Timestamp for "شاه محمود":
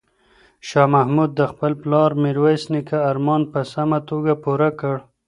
0.67-1.31